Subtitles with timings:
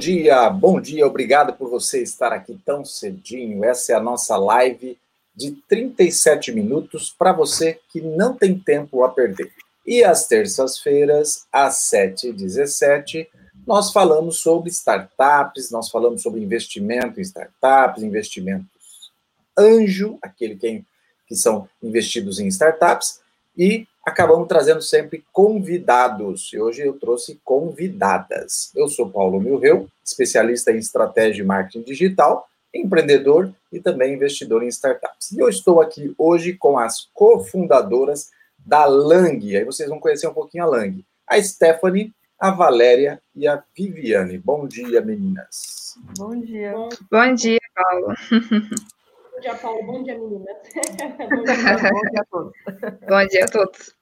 [0.00, 3.62] Bom dia, bom dia, obrigado por você estar aqui tão cedinho.
[3.62, 4.98] Essa é a nossa live
[5.36, 9.52] de 37 minutos para você que não tem tempo a perder.
[9.86, 13.26] E às terças-feiras, às 7h17,
[13.66, 19.12] nós falamos sobre startups, nós falamos sobre investimento em startups, investimentos
[19.54, 20.82] anjo, aquele que,
[21.28, 23.20] que são investidos em startups,
[23.54, 26.50] e acabamos trazendo sempre convidados.
[26.52, 28.72] E hoje eu trouxe convidadas.
[28.74, 34.68] Eu sou Paulo Milreu, especialista em estratégia e marketing digital, empreendedor e também investidor em
[34.68, 35.32] startups.
[35.32, 39.56] E eu estou aqui hoje com as cofundadoras da Lang.
[39.56, 41.04] Aí vocês vão conhecer um pouquinho a Lang.
[41.26, 44.38] A Stephanie, a Valéria e a Viviane.
[44.38, 45.94] Bom dia, meninas.
[46.16, 46.72] Bom dia.
[47.10, 48.14] Bom dia, Paulo.
[49.32, 49.86] Bom dia, Paulo.
[49.86, 50.56] Bom dia, meninas.
[51.18, 52.52] bom, dia, bom dia a todos.
[53.08, 53.99] Bom dia a todos.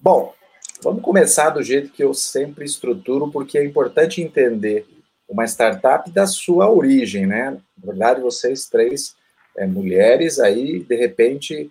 [0.00, 0.34] Bom,
[0.82, 4.86] vamos começar do jeito que eu sempre estruturo, porque é importante entender
[5.28, 7.58] uma startup da sua origem, né?
[7.82, 9.16] Na verdade, vocês três
[9.56, 11.70] é, mulheres aí, de repente,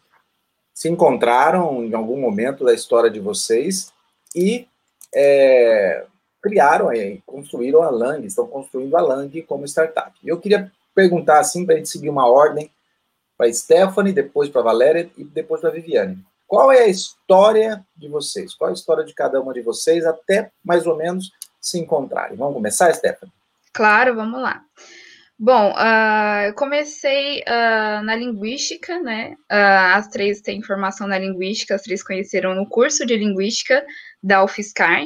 [0.74, 3.94] se encontraram em algum momento da história de vocês
[4.36, 4.68] e
[5.14, 6.06] é,
[6.42, 10.12] criaram, aí, construíram a Lang, estão construindo a Lang como startup.
[10.24, 12.70] Eu queria perguntar assim, para a gente seguir uma ordem,
[13.38, 16.18] para Stephanie, depois para Valéria e depois para Viviane.
[16.48, 18.54] Qual é a história de vocês?
[18.54, 22.38] Qual é a história de cada uma de vocês até mais ou menos se encontrarem?
[22.38, 23.34] Vamos começar, Stephanie?
[23.74, 24.62] Claro, vamos lá.
[25.38, 29.36] Bom, uh, eu comecei uh, na linguística, né?
[29.52, 33.84] Uh, as três têm formação na linguística, as três conheceram no curso de linguística
[34.22, 35.06] da UFSCar.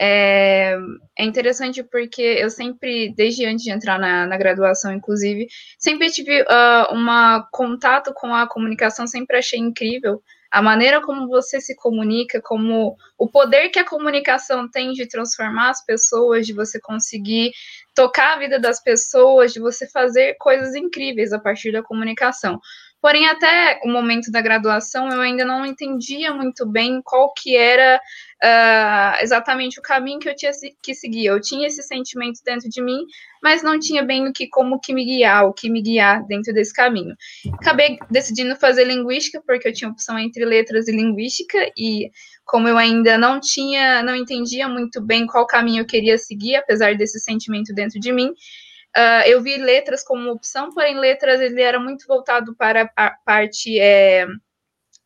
[0.00, 0.76] É,
[1.18, 5.46] é, interessante porque eu sempre, desde antes de entrar na, na graduação, inclusive,
[5.78, 7.06] sempre tive uh, um
[7.52, 10.22] contato com a comunicação, sempre achei incrível
[10.54, 15.70] a maneira como você se comunica, como o poder que a comunicação tem de transformar
[15.70, 17.50] as pessoas, de você conseguir
[17.94, 22.60] tocar a vida das pessoas, de você fazer coisas incríveis a partir da comunicação.
[23.04, 28.00] Porém, até o momento da graduação, eu ainda não entendia muito bem qual que era
[28.42, 30.50] uh, exatamente o caminho que eu tinha
[30.82, 31.26] que seguir.
[31.26, 33.04] Eu tinha esse sentimento dentro de mim,
[33.42, 36.54] mas não tinha bem o que como que me guiar, o que me guiar dentro
[36.54, 37.14] desse caminho.
[37.60, 42.10] Acabei decidindo fazer linguística porque eu tinha opção entre letras e linguística e
[42.46, 46.94] como eu ainda não tinha, não entendia muito bem qual caminho eu queria seguir, apesar
[46.94, 48.34] desse sentimento dentro de mim,
[48.96, 53.76] Uh, eu vi letras como opção, porém letras ele era muito voltado para a parte
[53.80, 54.24] é,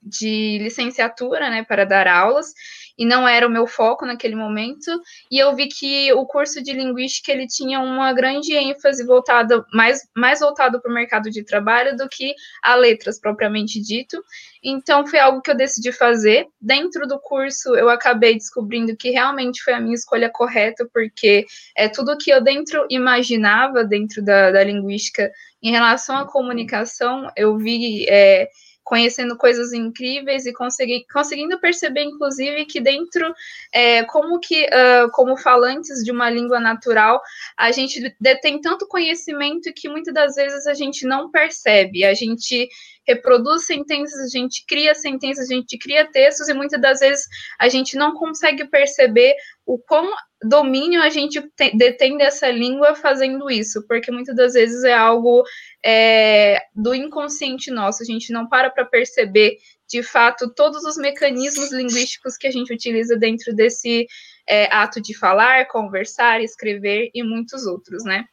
[0.02, 2.52] de licenciatura, né, para dar aulas,
[2.98, 4.90] e não era o meu foco naquele momento,
[5.30, 10.00] e eu vi que o curso de linguística ele tinha uma grande ênfase voltada mais,
[10.16, 14.22] mais voltado para o mercado de trabalho do que a letras propriamente dito.
[14.62, 16.46] Então foi algo que eu decidi fazer.
[16.60, 21.88] Dentro do curso eu acabei descobrindo que realmente foi a minha escolha correta, porque é
[21.88, 25.30] tudo que eu dentro imaginava dentro da, da linguística
[25.62, 28.48] em relação à comunicação, eu vi é,
[28.88, 33.34] conhecendo coisas incríveis e consegui, conseguindo perceber, inclusive, que dentro,
[33.70, 37.20] é, como que, uh, como falantes de uma língua natural,
[37.54, 42.66] a gente detém tanto conhecimento que muitas das vezes a gente não percebe, a gente
[43.06, 47.26] reproduz sentenças, a gente cria sentenças, a gente cria textos e muitas das vezes
[47.58, 49.34] a gente não consegue perceber
[49.68, 50.10] o quão
[50.42, 55.44] domínio a gente tem, detém dessa língua fazendo isso, porque muitas das vezes é algo
[55.84, 61.70] é, do inconsciente nosso, a gente não para para perceber de fato todos os mecanismos
[61.70, 64.06] linguísticos que a gente utiliza dentro desse
[64.48, 68.24] é, ato de falar, conversar, escrever e muitos outros, né?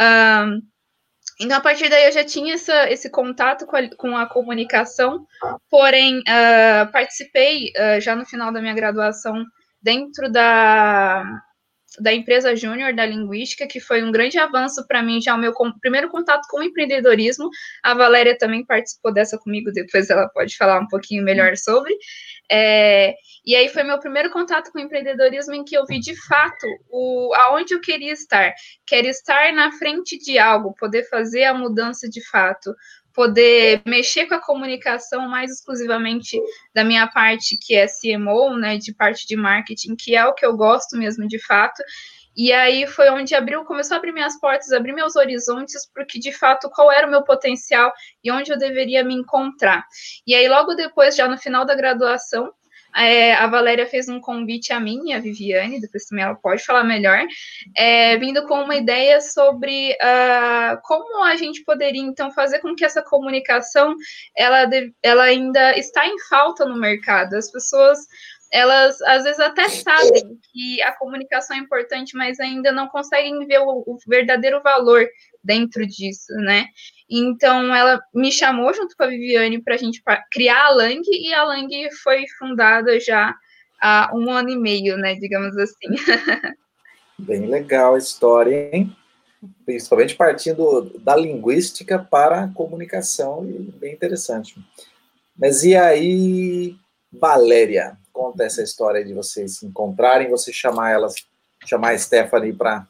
[0.00, 0.62] Um,
[1.38, 5.26] então, a partir daí, eu já tinha essa, esse contato com a, com a comunicação,
[5.68, 9.44] porém, uh, participei uh, já no final da minha graduação
[9.82, 11.24] dentro da,
[11.98, 15.52] da empresa júnior da linguística, que foi um grande avanço para mim, já o meu
[15.80, 17.48] primeiro contato com o empreendedorismo.
[17.82, 21.94] A Valéria também participou dessa comigo, depois ela pode falar um pouquinho melhor sobre.
[22.50, 23.14] É,
[23.44, 26.66] e aí foi meu primeiro contato com o empreendedorismo em que eu vi de fato
[26.90, 28.52] o, aonde eu queria estar.
[28.86, 32.74] Quero estar na frente de algo, poder fazer a mudança de fato,
[33.14, 36.40] poder mexer com a comunicação mais exclusivamente
[36.74, 40.44] da minha parte, que é CMO, né, de parte de marketing, que é o que
[40.44, 41.82] eu gosto mesmo de fato.
[42.34, 46.32] E aí foi onde abriu, começou a abrir minhas portas, abrir meus horizontes, porque de
[46.32, 47.92] fato qual era o meu potencial
[48.24, 49.84] e onde eu deveria me encontrar.
[50.26, 52.52] E aí logo depois, já no final da graduação,
[52.96, 56.84] é, a Valéria fez um convite a mim a Viviane, depois também ela pode falar
[56.84, 57.24] melhor,
[57.76, 62.84] é, vindo com uma ideia sobre uh, como a gente poderia, então, fazer com que
[62.84, 63.94] essa comunicação,
[64.36, 64.68] ela,
[65.02, 67.34] ela ainda está em falta no mercado.
[67.34, 67.98] As pessoas
[68.52, 73.60] elas às vezes até sabem que a comunicação é importante, mas ainda não conseguem ver
[73.60, 75.08] o, o verdadeiro valor
[75.42, 76.66] dentro disso, né?
[77.14, 81.34] Então ela me chamou junto com a Viviane para a gente criar a Lang e
[81.34, 81.68] a Lang
[82.02, 83.34] foi fundada já
[83.78, 85.14] há um ano e meio, né?
[85.16, 85.88] Digamos assim.
[87.18, 88.96] Bem legal a história, hein?
[89.66, 93.44] Principalmente partindo da linguística para a comunicação,
[93.74, 94.54] bem interessante.
[95.36, 96.76] Mas e aí,
[97.12, 97.98] Valéria?
[98.12, 101.14] Conta essa história de vocês se encontrarem, você chamar elas,
[101.66, 102.86] chamar a Stephanie para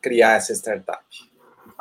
[0.00, 1.04] criar essa startup.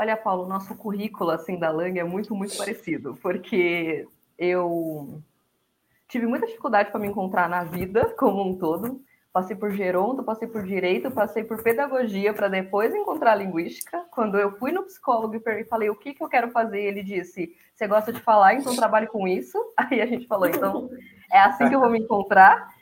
[0.03, 4.05] Olha, Paulo, nosso currículo assim da Lang é muito, muito parecido, porque
[4.37, 5.21] eu
[6.09, 9.01] tive muita dificuldade para me encontrar na vida como um todo.
[9.31, 14.03] Passei por geronto, passei por direito, passei por pedagogia para depois encontrar linguística.
[14.11, 17.55] Quando eu fui no psicólogo e falei o que, que eu quero fazer, ele disse:
[17.73, 19.57] Você gosta de falar, então trabalhe com isso.
[19.77, 20.89] Aí a gente falou: Então
[21.31, 22.75] é assim que eu vou me encontrar.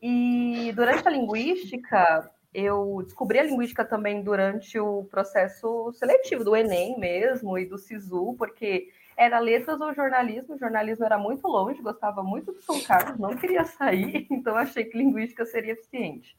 [0.00, 6.98] E durante a linguística, eu descobri a linguística também durante o processo seletivo do Enem
[6.98, 10.54] mesmo e do SISU, porque era letras ou jornalismo.
[10.54, 14.84] O jornalismo era muito longe, gostava muito do São Carlos, não queria sair, então achei
[14.84, 16.36] que linguística seria eficiente.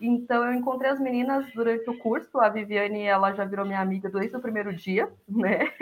[0.00, 4.10] Então eu encontrei as meninas durante o curso, a Viviane, ela já virou minha amiga
[4.10, 5.72] desde o primeiro dia, né?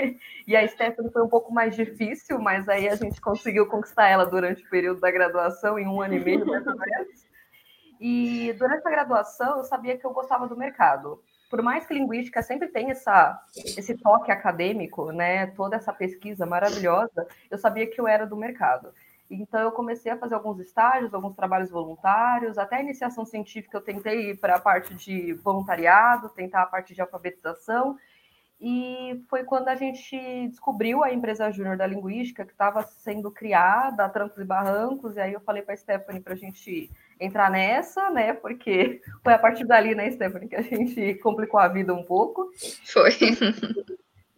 [0.47, 4.25] E a Stephanie foi um pouco mais difícil, mas aí a gente conseguiu conquistar ela
[4.25, 7.32] durante o período da graduação, em um ano e meio, mais ou menos.
[8.03, 11.23] E durante a graduação eu sabia que eu gostava do mercado
[11.53, 17.29] por mais que linguística sempre tenha essa, esse toque acadêmico, né, toda essa pesquisa maravilhosa,
[17.51, 18.89] eu sabia que eu era do mercado.
[19.31, 23.83] Então, eu comecei a fazer alguns estágios, alguns trabalhos voluntários, até a iniciação científica eu
[23.83, 27.99] tentei ir para a parte de voluntariado, tentar a parte de alfabetização,
[28.65, 34.05] e foi quando a gente descobriu a empresa júnior da linguística, que estava sendo criada
[34.05, 36.89] a trancos e barrancos, e aí eu falei para a Stephanie para a gente
[37.19, 38.33] entrar nessa, né?
[38.33, 42.53] Porque foi a partir dali, né, Stephanie, que a gente complicou a vida um pouco.
[42.85, 43.11] Foi.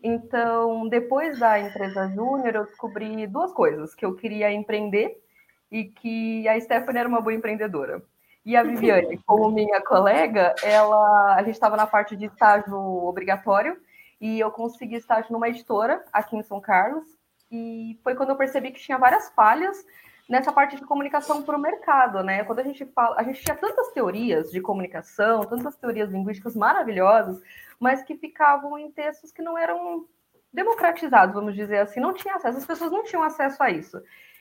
[0.02, 5.22] Então, depois da empresa júnior, eu descobri duas coisas: que eu queria empreender
[5.70, 8.02] e que a Stephanie era uma boa empreendedora.
[8.42, 13.76] E a Viviane, como minha colega, ela, a gente estava na parte de estágio obrigatório
[14.24, 17.04] e eu consegui estágio numa editora aqui em São Carlos.
[17.52, 19.84] E foi quando eu percebi que tinha várias falhas
[20.26, 22.42] nessa parte de comunicação para o mercado, né?
[22.42, 27.38] Quando a gente fala, a gente tinha tantas teorias de comunicação, tantas teorias linguísticas maravilhosas,
[27.78, 30.06] mas que ficavam em textos que não eram
[30.50, 34.00] democratizados, vamos dizer assim, não tinha acesso, as pessoas não tinham acesso a isso.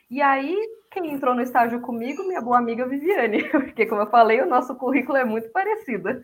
[0.10, 0.58] E aí,
[0.92, 4.74] quem entrou no estágio comigo, minha boa amiga Viviane, porque, como eu falei, o nosso
[4.76, 6.22] currículo é muito parecido.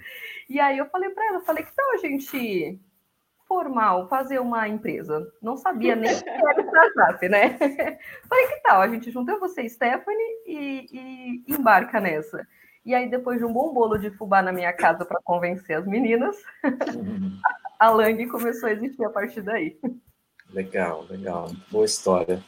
[0.48, 2.80] E aí eu falei para ela, falei, que tal a gente
[3.50, 5.28] formal, fazer uma empresa.
[5.42, 7.58] Não sabia nem que era startup, né?
[8.30, 8.82] Falei, que tal?
[8.82, 12.48] A gente junta você e Stephanie e, e embarca nessa.
[12.86, 15.86] E aí, depois de um bom bolo de fubá na minha casa para convencer as
[15.86, 16.38] meninas,
[17.80, 19.78] a Lang começou a existir a partir daí.
[20.52, 21.52] Legal, legal.
[21.72, 22.42] Boa história.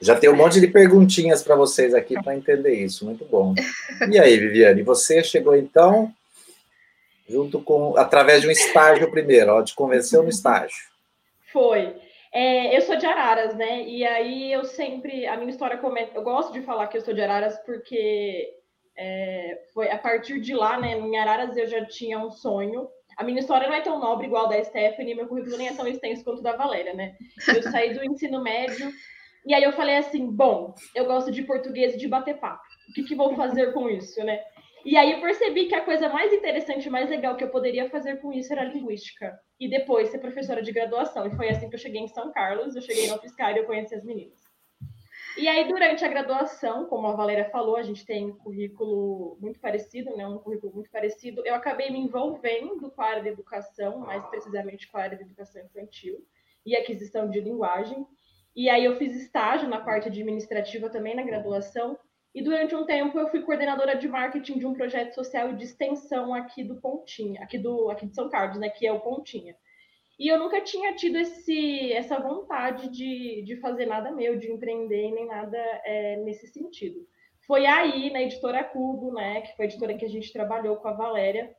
[0.00, 3.04] Já tem um monte de perguntinhas para vocês aqui para entender isso.
[3.04, 3.54] Muito bom.
[4.10, 6.12] E aí, Viviane, você chegou então
[7.28, 10.76] junto com através de um estágio primeiro, ó, te convenceu no estágio.
[11.52, 11.94] Foi.
[12.32, 13.82] É, eu sou de Araras, né?
[13.82, 16.16] E aí eu sempre a minha história comenta.
[16.16, 18.54] Eu gosto de falar que eu sou de Araras porque
[18.96, 20.98] é, foi a partir de lá, né?
[20.98, 22.88] Em Araras eu já tinha um sonho.
[23.18, 25.86] A minha história não é tão nobre igual da Stephanie, meu currículo nem é tão
[25.86, 27.14] extenso quanto da Valéria, né?
[27.54, 28.90] Eu saí do ensino médio
[29.44, 32.62] e aí eu falei assim: bom, eu gosto de português e de bater papo.
[32.88, 34.40] O que, que vou fazer com isso, né?
[34.84, 38.16] E aí eu percebi que a coisa mais interessante, mais legal que eu poderia fazer
[38.20, 39.38] com isso era linguística.
[39.58, 41.26] E depois ser professora de graduação.
[41.26, 43.66] E foi assim que eu cheguei em São Carlos, eu cheguei no UFSCar e eu
[43.66, 44.42] conheci as meninas.
[45.36, 49.58] E aí, durante a graduação, como a Valéria falou, a gente tem um currículo muito
[49.58, 50.26] parecido, né?
[50.26, 51.42] Um currículo muito parecido.
[51.46, 55.24] Eu acabei me envolvendo com a área de educação, mais precisamente com a área de
[55.24, 56.18] educação infantil
[56.66, 58.06] e aquisição de linguagem.
[58.54, 61.98] E aí eu fiz estágio na parte administrativa também na graduação,
[62.34, 66.32] e durante um tempo eu fui coordenadora de marketing de um projeto social de extensão
[66.32, 69.54] aqui do Pontinha, aqui do aqui de São Carlos, né, que é o Pontinha.
[70.18, 75.10] E eu nunca tinha tido esse, essa vontade de, de fazer nada meu, de empreender,
[75.10, 77.06] nem nada é, nesse sentido.
[77.46, 80.88] Foi aí, na editora Cubo, né, que foi a editora que a gente trabalhou com
[80.88, 81.54] a Valéria,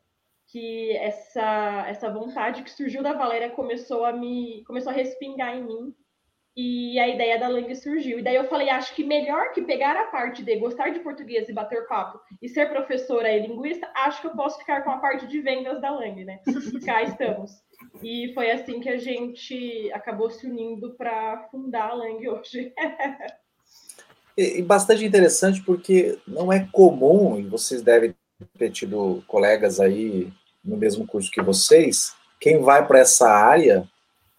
[0.47, 5.63] que essa, essa vontade que surgiu da Valéria começou a me começou a respingar em
[5.63, 5.95] mim
[6.55, 8.19] e a ideia da Lang surgiu.
[8.19, 11.49] E daí eu falei, acho que melhor que pegar a parte de gostar de português
[11.49, 14.97] e bater papo e ser professora e linguista, acho que eu posso ficar com a
[14.97, 16.39] parte de vendas da Lang, né?
[16.85, 17.51] Cá estamos.
[18.01, 22.73] E foi assim que a gente acabou se unindo para fundar a Lang hoje.
[24.35, 28.15] E bastante interessante porque não é comum, e vocês devem
[28.57, 30.33] ter tido colegas aí
[30.65, 33.87] no mesmo curso que vocês, quem vai para essa área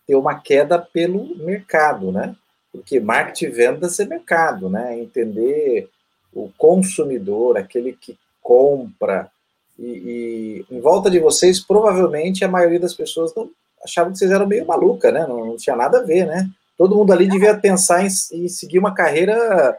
[0.06, 2.34] ter uma queda pelo mercado, né?
[2.72, 4.98] Porque marketing e vendas é mercado, né?
[4.98, 5.88] Entender
[6.32, 9.30] o consumidor, aquele que compra,
[9.78, 13.50] e, e, em volta de vocês, provavelmente a maioria das pessoas não
[13.82, 15.26] achavam que vocês eram meio maluca, né?
[15.26, 16.48] Não, não tinha nada a ver, né?
[16.76, 19.78] Todo mundo ali devia pensar em, em seguir uma carreira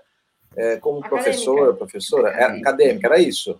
[0.55, 1.23] é, como acadêmica.
[1.23, 2.55] professor, professora, acadêmica.
[2.57, 3.59] É, acadêmica, era isso?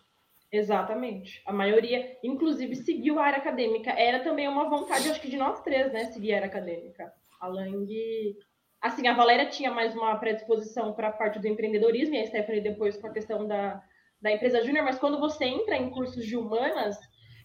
[0.55, 1.41] Exatamente.
[1.45, 3.91] A maioria, inclusive, seguiu a área acadêmica.
[3.91, 6.05] Era também uma vontade, acho que de nós três, né?
[6.05, 7.13] Seguir a área acadêmica.
[7.39, 8.37] A Lang.
[8.81, 12.61] Assim, a Valéria tinha mais uma predisposição para a parte do empreendedorismo, e a Stephanie
[12.61, 13.81] depois com a questão da,
[14.21, 16.97] da empresa júnior, mas quando você entra em cursos de humanas,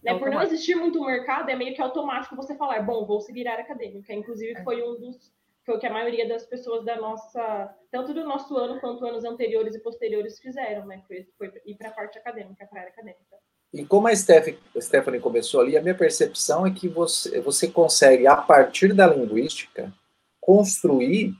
[0.03, 3.47] né, por não existir muito mercado, é meio que automático você falar, bom, vou seguir
[3.47, 4.13] a área acadêmica.
[4.13, 4.63] Inclusive, é.
[4.63, 5.31] foi um dos
[5.65, 9.23] foi o que a maioria das pessoas da nossa, tanto do nosso ano quanto anos
[9.23, 11.01] anteriores e posteriores fizeram, né?
[11.07, 13.37] Foi, foi ir para a parte acadêmica, para a área acadêmica.
[13.73, 18.35] E como a Stephanie começou ali, a minha percepção é que você, você consegue, a
[18.35, 19.93] partir da linguística,
[20.41, 21.33] construir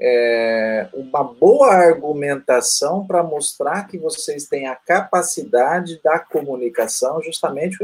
[0.00, 7.78] é, uma boa argumentação para mostrar que vocês têm a capacidade da comunicação, justamente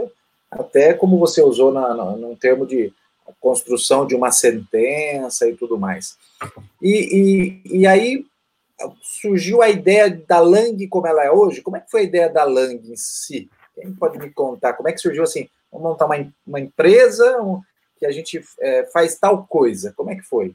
[0.51, 2.93] até como você usou na, na, num termo de
[3.41, 6.17] construção de uma sentença e tudo mais.
[6.81, 8.25] E, e, e aí
[9.01, 11.63] surgiu a ideia da Lang como ela é hoje.
[11.63, 13.49] Como é que foi a ideia da Lang em si?
[13.75, 14.75] Quem pode me contar?
[14.75, 15.49] Como é que surgiu assim?
[15.71, 17.39] Vamos montar uma, uma empresa
[17.99, 19.93] que a gente é, faz tal coisa.
[19.97, 20.55] Como é que foi?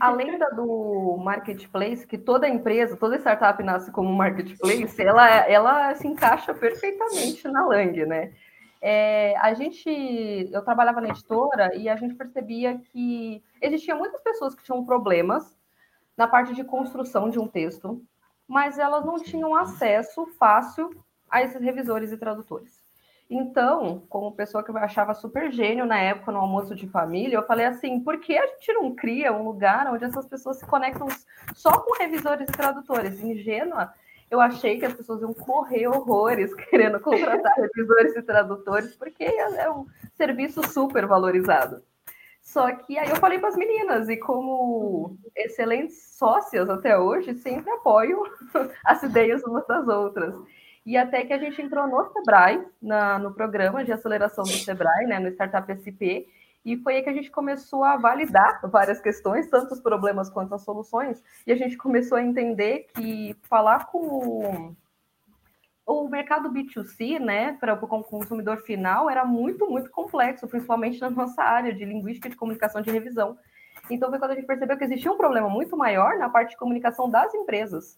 [0.00, 6.08] A lenda do marketplace, que toda empresa, toda startup nasce como marketplace, ela, ela se
[6.08, 8.32] encaixa perfeitamente na Lang, né?
[8.88, 9.90] É, a gente,
[10.52, 15.58] eu trabalhava na editora e a gente percebia que existiam muitas pessoas que tinham problemas
[16.16, 18.00] na parte de construção de um texto,
[18.46, 20.88] mas elas não tinham acesso fácil
[21.28, 22.80] a esses revisores e tradutores.
[23.28, 27.42] Então, como pessoa que eu achava super gênio na época no almoço de família, eu
[27.42, 31.08] falei assim: por que a gente não cria um lugar onde essas pessoas se conectam
[31.56, 33.20] só com revisores e tradutores?
[33.20, 33.92] Ingênua,
[34.30, 39.70] eu achei que as pessoas iam correr horrores querendo contratar revisores e tradutores, porque é
[39.70, 41.82] um serviço super valorizado.
[42.42, 47.70] Só que aí eu falei para as meninas, e como excelentes sócias até hoje, sempre
[47.72, 48.22] apoio
[48.84, 50.34] as ideias umas das outras.
[50.84, 55.06] E até que a gente entrou no Sebrae, na, no programa de aceleração do Sebrae,
[55.06, 56.30] né, no Startup SP,
[56.66, 60.52] e foi aí que a gente começou a validar várias questões, tanto os problemas quanto
[60.52, 64.74] as soluções, e a gente começou a entender que falar com
[65.86, 71.40] o mercado B2C, né, para o consumidor final, era muito, muito complexo, principalmente na nossa
[71.40, 73.38] área de linguística, de comunicação de revisão.
[73.88, 76.56] Então foi quando a gente percebeu que existia um problema muito maior na parte de
[76.56, 77.96] comunicação das empresas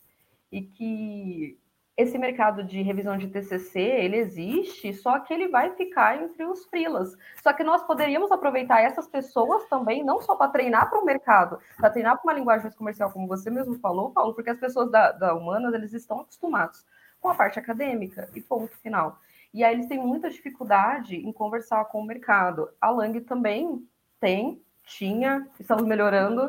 [0.53, 1.59] e que
[1.99, 6.65] esse mercado de revisão de TCC, ele existe, só que ele vai ficar entre os
[6.67, 7.17] frilas.
[7.43, 11.59] Só que nós poderíamos aproveitar essas pessoas também, não só para treinar para o mercado,
[11.77, 15.11] para treinar para uma linguagem comercial, como você mesmo falou, Paulo, porque as pessoas da,
[15.11, 16.87] da Humanas, eles estão acostumados
[17.21, 19.19] com a parte acadêmica e ponto final.
[19.53, 22.71] E aí eles têm muita dificuldade em conversar com o mercado.
[22.81, 23.85] A Lang também
[24.21, 26.49] tem, tinha, estamos melhorando,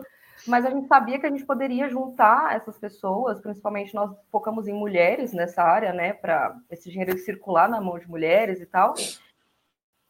[0.50, 4.74] mas a gente sabia que a gente poderia juntar essas pessoas, principalmente nós focamos em
[4.74, 8.96] mulheres nessa área, né, para esse dinheiro circular na mão de mulheres e tal,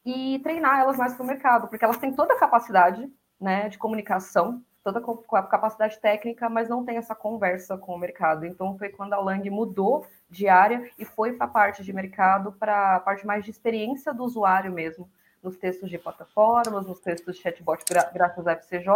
[0.04, 3.78] e treinar elas mais para o mercado, porque elas têm toda a capacidade, né, de
[3.78, 8.46] comunicação, toda a capacidade técnica, mas não tem essa conversa com o mercado.
[8.46, 12.52] Então foi quando a Lang mudou de área e foi para a parte de mercado,
[12.52, 15.08] para a parte mais de experiência do usuário mesmo,
[15.42, 17.82] nos textos de plataformas, nos textos de chatbot
[18.12, 18.88] graças à FCJ,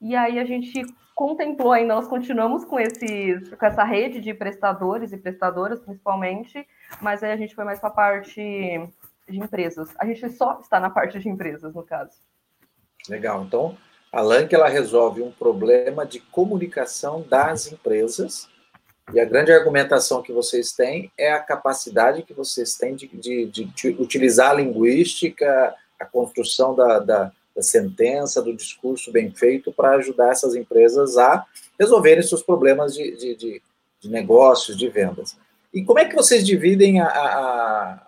[0.00, 0.82] e aí a gente
[1.14, 6.66] contemplou ainda, nós continuamos com, esses, com essa rede de prestadores e prestadoras, principalmente,
[7.00, 8.40] mas aí a gente foi mais para a parte
[9.28, 9.90] de empresas.
[9.98, 12.12] A gente só está na parte de empresas, no caso.
[13.08, 13.44] Legal.
[13.44, 13.76] Então,
[14.10, 18.48] a LANC ela resolve um problema de comunicação das empresas.
[19.12, 23.46] E a grande argumentação que vocês têm é a capacidade que vocês têm de, de,
[23.46, 29.96] de utilizar a linguística, a construção da, da da sentença, do discurso bem feito para
[29.96, 31.44] ajudar essas empresas a
[31.78, 33.62] resolverem seus problemas de, de, de,
[34.00, 35.36] de negócios, de vendas.
[35.72, 38.06] E como é que vocês dividem a, a,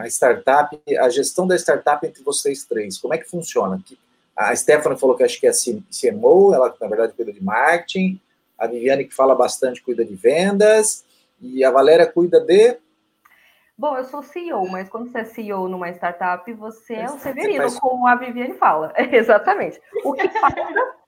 [0.00, 2.98] a, startup, a gestão da startup entre vocês três?
[2.98, 3.82] Como é que funciona?
[4.36, 8.18] A Stephanie falou que acho que é CMO, ela na verdade cuida de marketing,
[8.58, 11.04] a Viviane que fala bastante cuida de vendas,
[11.40, 12.76] e a Valéria cuida de
[13.80, 17.62] Bom, eu sou CEO, mas quando você é CEO numa startup, você é o Severino,
[17.62, 17.78] faz...
[17.78, 18.92] como a Viviane fala.
[19.10, 19.80] Exatamente.
[20.04, 20.60] O que falta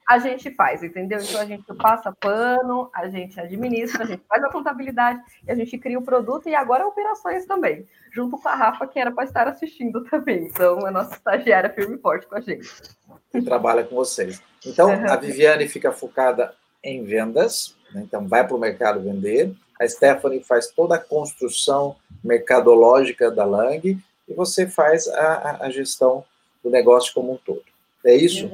[0.09, 1.21] a gente faz, entendeu?
[1.21, 5.55] Então a gente passa pano, a gente administra, a gente faz a contabilidade e a
[5.55, 9.25] gente cria o produto e agora operações também, junto com a Rafa, que era para
[9.25, 10.47] estar assistindo também.
[10.47, 12.67] Então, a nossa estagiária firme e forte com a gente.
[13.35, 14.43] E trabalha com vocês.
[14.65, 18.01] Então, a Viviane fica focada em vendas, né?
[18.01, 19.55] então vai para o mercado vender.
[19.83, 23.99] A Stephanie faz toda a construção mercadológica da Lang
[24.29, 26.25] e você faz a, a gestão
[26.63, 27.63] do negócio como um todo.
[28.05, 28.49] É isso?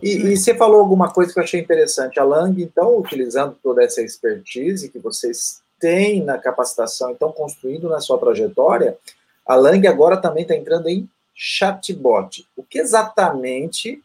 [0.00, 2.18] E, e, você falou alguma coisa que eu achei interessante.
[2.18, 7.88] A Lang, então, utilizando toda essa expertise que vocês têm na capacitação e estão construindo
[7.88, 8.96] na sua trajetória,
[9.46, 12.46] a Lang agora também está entrando em chatbot.
[12.56, 14.02] O que exatamente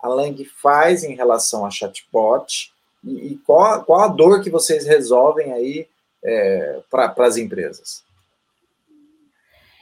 [0.00, 2.70] a Lang faz em relação a chatbot
[3.02, 5.88] e, e qual, qual a dor que vocês resolvem aí
[6.24, 8.04] é, para as empresas?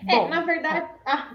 [0.09, 0.91] É, Bom, na verdade.
[1.07, 1.35] Ah.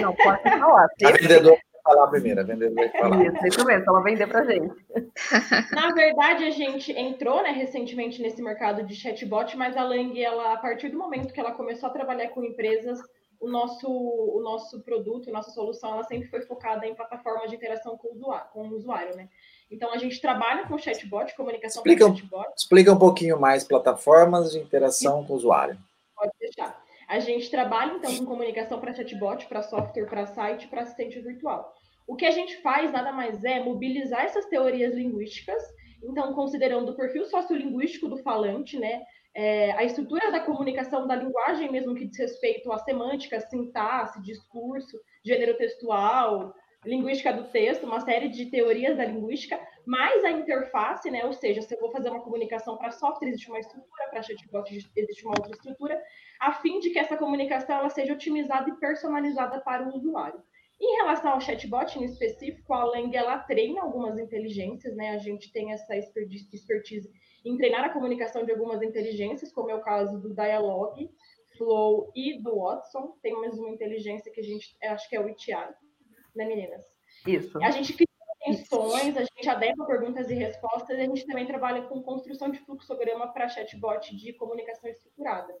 [0.00, 0.88] Não, pode falar.
[1.04, 3.26] A vendedora falar primeiro, a vendedora vai falar.
[3.26, 4.74] Isso, isso mesmo, ela vender para gente.
[5.74, 10.54] Na verdade, a gente entrou né, recentemente nesse mercado de chatbot, mas a Lang, ela,
[10.54, 12.98] a partir do momento que ela começou a trabalhar com empresas,
[13.38, 17.56] o nosso, o nosso produto, a nossa solução, ela sempre foi focada em plataformas de
[17.56, 19.28] interação com o usuário, com o usuário né?
[19.74, 22.48] Então, a gente trabalha com chatbot, comunicação explica, com chatbot.
[22.56, 25.76] Explica um pouquinho mais plataformas de interação com o usuário.
[26.14, 26.80] Pode deixar.
[27.08, 31.74] A gente trabalha, então, com comunicação para chatbot, para software, para site, para assistente virtual.
[32.06, 35.62] O que a gente faz nada mais é mobilizar essas teorias linguísticas,
[36.02, 39.02] então, considerando o perfil sociolinguístico do falante, né,
[39.34, 44.96] é, a estrutura da comunicação, da linguagem mesmo que diz respeito à semântica, sintaxe, discurso,
[45.24, 46.54] gênero textual,
[46.84, 51.24] linguística do texto, uma série de teorias da linguística, mais a interface, né?
[51.24, 54.70] Ou seja, se eu vou fazer uma comunicação para software, existe uma estrutura, para chatbot
[54.96, 56.02] existe uma outra estrutura,
[56.40, 60.42] a fim de que essa comunicação ela seja otimizada e personalizada para o usuário.
[60.80, 65.10] Em relação ao chatbot em específico, a Lang ela treina algumas inteligências, né?
[65.10, 67.10] A gente tem essa expertise
[67.44, 71.10] em treinar a comunicação de algumas inteligências, como é o caso do Dialog,
[71.56, 73.16] Flow e do Watson.
[73.22, 75.74] Tem mais uma inteligência que a gente acho que é o Itiar,
[76.34, 76.84] né, meninas?
[77.26, 77.62] Isso.
[77.62, 78.06] A gente cria
[78.44, 82.58] questões, a gente adequa perguntas e respostas, e a gente também trabalha com construção de
[82.58, 85.54] fluxograma para chatbot de comunicação estruturada.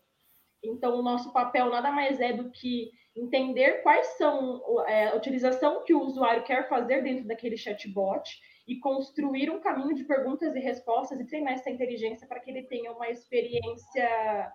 [0.62, 5.84] Então, o nosso papel nada mais é do que entender quais são é, a utilização
[5.84, 8.28] que o usuário quer fazer dentro daquele chatbot
[8.66, 12.62] e construir um caminho de perguntas e respostas e treinar essa inteligência para que ele
[12.62, 14.52] tenha uma experiência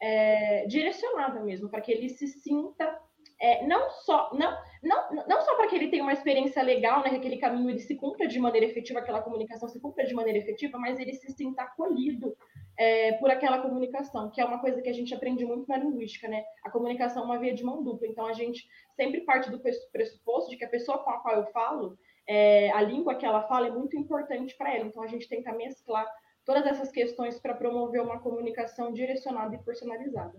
[0.00, 3.00] é, direcionada mesmo, para que ele se sinta
[3.40, 7.10] é, não só não, não, não só para que ele tenha uma experiência legal, né,
[7.10, 10.38] que aquele caminho ele se cumpra de maneira efetiva, aquela comunicação se cumpra de maneira
[10.38, 12.36] efetiva, mas ele se sinta acolhido
[12.78, 16.28] é, por aquela comunicação, que é uma coisa que a gente aprende muito na linguística,
[16.28, 16.44] né?
[16.64, 19.60] A comunicação é uma via de mão dupla, então a gente sempre parte do
[19.92, 23.42] pressuposto de que a pessoa com a qual eu falo, é, a língua que ela
[23.42, 26.06] fala é muito importante para ela, então a gente tenta mesclar
[26.44, 30.38] todas essas questões para promover uma comunicação direcionada e personalizada.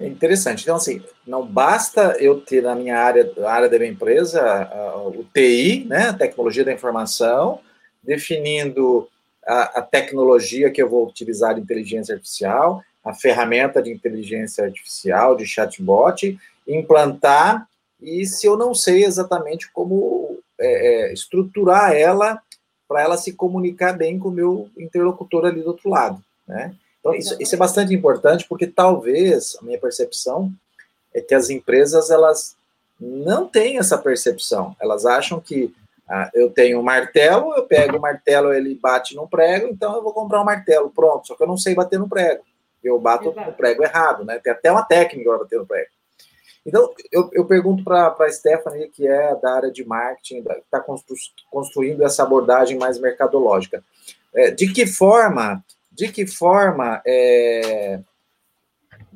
[0.00, 0.62] É interessante.
[0.62, 4.40] Então, assim, não basta eu ter na minha área, área da minha empresa,
[5.04, 7.60] o TI, né, a tecnologia da informação,
[8.02, 9.06] definindo
[9.46, 15.36] a, a, tecnologia que eu vou utilizar de inteligência artificial, a ferramenta de inteligência artificial,
[15.36, 17.68] de chatbot, implantar,
[18.00, 22.40] e se eu não sei exatamente como é, é, estruturar ela
[22.88, 26.74] para ela se comunicar bem com o meu interlocutor ali do outro lado, né?
[27.00, 30.52] Então, isso, isso é bastante importante, porque talvez, a minha percepção,
[31.14, 32.56] é que as empresas, elas
[33.00, 34.76] não têm essa percepção.
[34.80, 35.74] Elas acham que
[36.08, 40.02] ah, eu tenho um martelo, eu pego o martelo, ele bate no prego, então eu
[40.02, 41.26] vou comprar um martelo, pronto.
[41.26, 42.44] Só que eu não sei bater no prego.
[42.82, 43.50] Eu bato Exato.
[43.50, 44.38] no prego errado, né?
[44.38, 45.90] Tem até uma técnica para bater no prego.
[46.64, 50.80] Então, eu, eu pergunto para a Stephanie, que é da área de marketing, que está
[50.80, 51.16] constru,
[51.50, 53.82] construindo essa abordagem mais mercadológica.
[54.34, 58.00] É, de que forma de que forma é,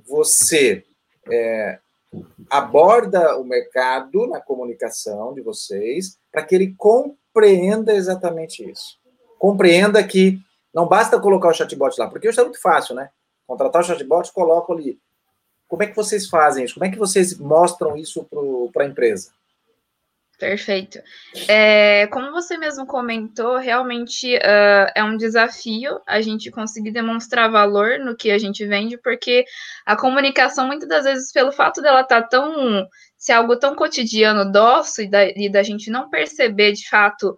[0.07, 0.85] você
[1.31, 1.79] é,
[2.51, 8.99] aborda o mercado na comunicação de vocês para que ele compreenda exatamente isso.
[9.39, 10.39] Compreenda que
[10.73, 13.11] não basta colocar o chatbot lá, porque hoje é muito fácil, né?
[13.47, 14.99] Contratar o chatbot, coloco ali.
[15.69, 16.75] Como é que vocês fazem isso?
[16.75, 18.27] Como é que vocês mostram isso
[18.73, 19.31] para a empresa?
[20.45, 20.99] Perfeito.
[21.49, 27.99] É, como você mesmo comentou, realmente uh, é um desafio a gente conseguir demonstrar valor
[27.99, 29.47] no que a gente vende, porque
[29.87, 32.87] a comunicação, muitas das vezes, pelo fato dela estar tá tão.
[33.17, 37.35] ser algo tão cotidiano, doce, e da, e da gente não perceber de fato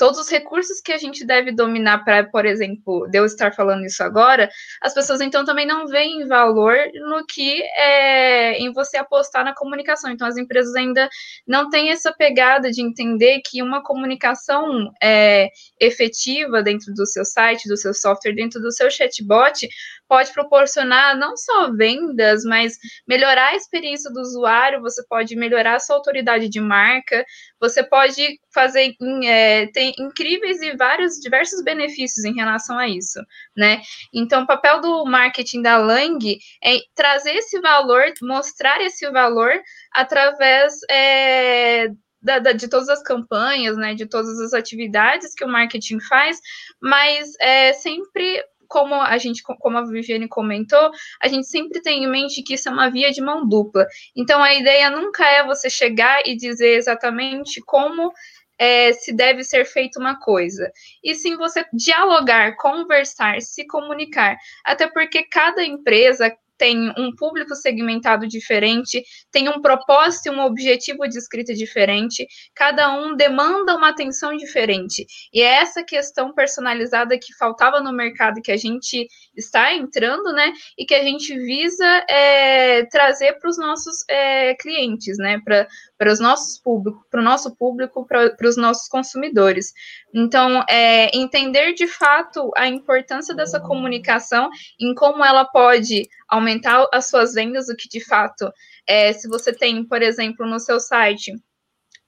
[0.00, 4.02] todos os recursos que a gente deve dominar para, por exemplo, eu estar falando isso
[4.02, 4.48] agora,
[4.80, 10.10] as pessoas então também não veem valor no que é em você apostar na comunicação.
[10.10, 11.06] Então as empresas ainda
[11.46, 17.68] não têm essa pegada de entender que uma comunicação é, efetiva dentro do seu site,
[17.68, 19.68] do seu software, dentro do seu chatbot,
[20.10, 25.78] pode proporcionar não só vendas, mas melhorar a experiência do usuário, você pode melhorar a
[25.78, 27.24] sua autoridade de marca,
[27.60, 33.20] você pode fazer é, tem incríveis e vários diversos benefícios em relação a isso,
[33.56, 33.82] né?
[34.12, 36.18] Então, o papel do marketing da Lang
[36.64, 39.52] é trazer esse valor, mostrar esse valor
[39.94, 41.86] através é,
[42.20, 46.40] da, da, de todas as campanhas, né, de todas as atividades que o marketing faz,
[46.82, 52.08] mas é sempre como a gente, como a Viviane comentou, a gente sempre tem em
[52.08, 53.84] mente que isso é uma via de mão dupla.
[54.16, 58.12] Então a ideia nunca é você chegar e dizer exatamente como
[58.56, 60.70] é, se deve ser feita uma coisa.
[61.02, 64.36] E sim você dialogar, conversar, se comunicar.
[64.64, 71.08] Até porque cada empresa, tem um público segmentado diferente, tem um propósito e um objetivo
[71.08, 75.06] de escrita diferente, cada um demanda uma atenção diferente.
[75.32, 80.52] E é essa questão personalizada que faltava no mercado que a gente está entrando, né?
[80.76, 85.40] E que a gente visa é, trazer para os nossos é, clientes, né?
[85.42, 89.72] Para os nossos públicos, para o nosso público, para os nossos consumidores.
[90.12, 96.49] Então, é, entender de fato a importância dessa comunicação, em como ela pode aumentar
[96.92, 98.50] as suas vendas, o que de fato,
[98.86, 101.32] é, se você tem, por exemplo, no seu site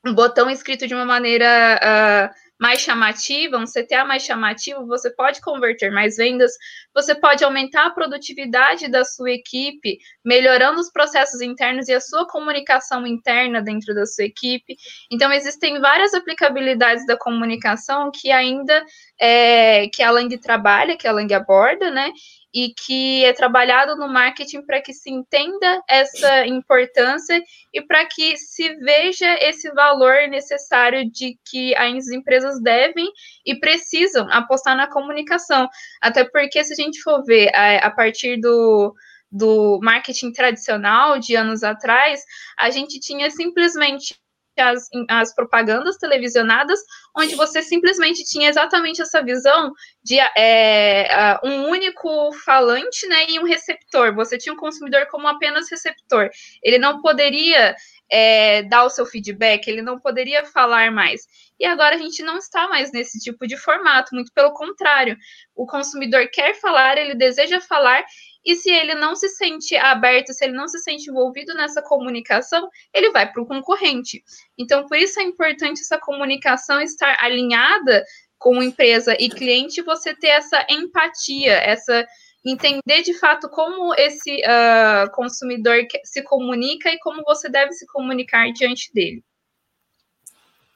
[0.05, 5.41] um botão escrito de uma maneira uh, mais chamativa, um CTA mais chamativo, você pode
[5.41, 6.53] converter mais vendas,
[6.95, 12.27] você pode aumentar a produtividade da sua equipe, melhorando os processos internos e a sua
[12.27, 14.77] comunicação interna dentro da sua equipe.
[15.11, 18.85] Então, existem várias aplicabilidades da comunicação que ainda
[19.21, 22.13] é, que a Lang trabalha, que a Lang aborda, né?
[22.53, 28.37] E que é trabalhado no marketing para que se entenda essa importância e para que
[28.37, 33.11] se veja esse valor necessário de que as empresas devem
[33.47, 35.69] e precisam apostar na comunicação.
[36.01, 38.95] Até porque, se a gente for ver a, a partir do,
[39.31, 42.23] do marketing tradicional de anos atrás,
[42.59, 44.22] a gente tinha simplesmente
[44.63, 46.81] as, as propagandas televisionadas,
[47.17, 49.73] onde você simplesmente tinha exatamente essa visão
[50.03, 54.15] de é, um único falante né, e um receptor.
[54.15, 56.31] Você tinha um consumidor como apenas receptor.
[56.63, 57.75] Ele não poderia
[58.11, 61.23] é, dar o seu feedback, ele não poderia falar mais.
[61.59, 65.17] E agora a gente não está mais nesse tipo de formato, muito pelo contrário.
[65.55, 68.05] O consumidor quer falar, ele deseja falar,
[68.45, 72.69] e se ele não se sente aberto, se ele não se sente envolvido nessa comunicação,
[72.93, 74.23] ele vai para o concorrente.
[74.59, 78.05] Então, por isso é importante essa comunicação estar alinhada
[78.39, 82.07] com empresa e cliente, você ter essa empatia, essa
[82.45, 88.53] entender de fato como esse uh, consumidor se comunica e como você deve se comunicar
[88.53, 89.23] diante dele.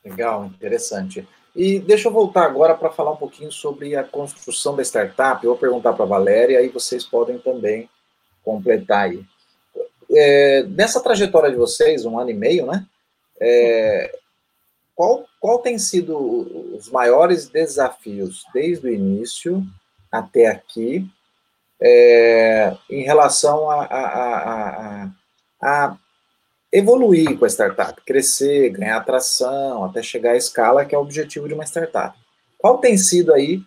[0.05, 1.27] Legal, interessante.
[1.57, 5.43] E deixa eu voltar agora para falar um pouquinho sobre a construção da startup.
[5.43, 7.89] Eu vou perguntar para a Valéria, aí vocês podem também
[8.45, 9.25] completar aí.
[10.11, 12.87] É, nessa trajetória de vocês, um ano e meio, né?
[13.41, 14.19] É,
[14.95, 19.63] qual, qual tem sido os maiores desafios desde o início
[20.13, 21.09] até aqui
[21.81, 25.11] é, em relação a, a, a,
[25.63, 25.99] a
[26.73, 31.49] evoluir com a startup, crescer, ganhar atração, até chegar à escala que é o objetivo
[31.49, 32.19] de uma startup.
[32.59, 33.63] Qual tem sido aí,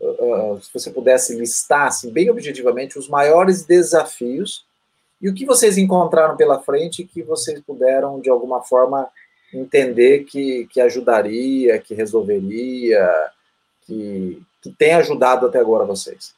[0.00, 4.64] uh, se você pudesse listar, assim, bem objetivamente, os maiores desafios
[5.20, 9.08] e o que vocês encontraram pela frente que vocês puderam, de alguma forma,
[9.52, 13.08] entender que, que ajudaria, que resolveria,
[13.82, 16.34] que, que tem ajudado até agora vocês?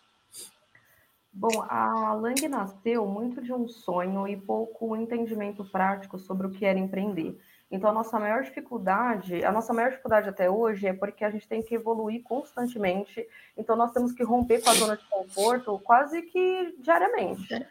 [1.33, 6.67] Bom, a Lang nasceu muito de um sonho e pouco entendimento prático sobre o que
[6.67, 7.41] era empreender.
[7.71, 11.49] Então, a nossa maior dificuldade, a nossa maior dificuldade até hoje é porque a gente
[11.49, 13.27] tem que evoluir constantemente.
[13.57, 17.67] Então, nós temos que romper com a zona de conforto quase que diariamente.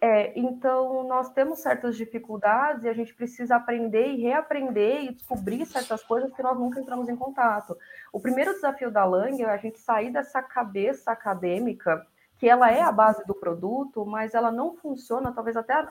[0.00, 5.66] É, então, nós temos certas dificuldades e a gente precisa aprender e reaprender e descobrir
[5.66, 7.76] certas coisas que nós nunca entramos em contato.
[8.12, 12.06] O primeiro desafio da Lang é a gente sair dessa cabeça acadêmica
[12.42, 15.88] que ela é a base do produto, mas ela não funciona, talvez até a,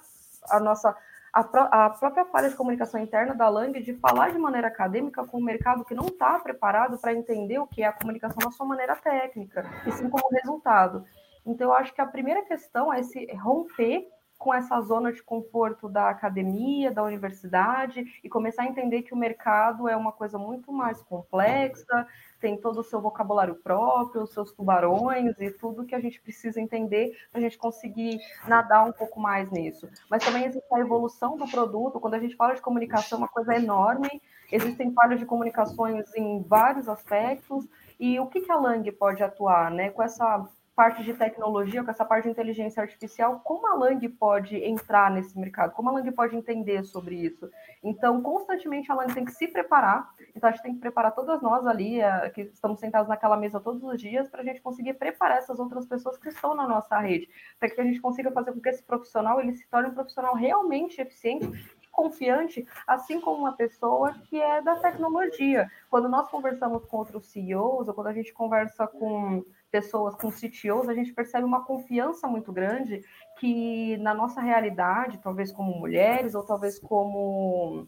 [0.49, 0.93] a nossa
[1.31, 5.37] a, a, própria falha de comunicação interna da Lang de falar de maneira acadêmica com
[5.37, 8.65] um mercado que não está preparado para entender o que é a comunicação na sua
[8.65, 11.05] maneira técnica, e sim como resultado.
[11.45, 14.09] Então, eu acho que a primeira questão é se romper
[14.41, 19.17] com essa zona de conforto da academia, da universidade, e começar a entender que o
[19.17, 22.08] mercado é uma coisa muito mais complexa,
[22.39, 26.60] tem todo o seu vocabulário próprio, os seus tubarões e tudo que a gente precisa
[26.60, 29.88] entender para a gente conseguir nadar um pouco mais nisso.
[30.10, 33.27] Mas também existe a evolução do produto, quando a gente fala de comunicação, é uma
[33.27, 34.10] coisa enorme,
[34.51, 37.67] existem falhas de comunicações em vários aspectos,
[37.99, 39.91] e o que, que a Lang pode atuar, né?
[39.91, 40.49] Com essa
[40.82, 45.38] parte de tecnologia, com essa parte de inteligência artificial, como a Lang pode entrar nesse
[45.38, 45.74] mercado?
[45.74, 47.48] Como a Lang pode entender sobre isso?
[47.84, 50.12] Então, constantemente a Lang tem que se preparar.
[50.36, 53.60] Então, a gente tem que preparar todas nós ali, eh, que estamos sentados naquela mesa
[53.60, 56.98] todos os dias, para a gente conseguir preparar essas outras pessoas que estão na nossa
[56.98, 59.94] rede, para que a gente consiga fazer com que esse profissional ele se torne um
[59.94, 61.46] profissional realmente eficiente
[61.91, 65.70] confiante, assim como uma pessoa que é da tecnologia.
[65.89, 70.89] Quando nós conversamos com outros CEOs, ou quando a gente conversa com pessoas, com CTOs,
[70.89, 73.03] a gente percebe uma confiança muito grande
[73.39, 77.88] que na nossa realidade, talvez como mulheres, ou talvez como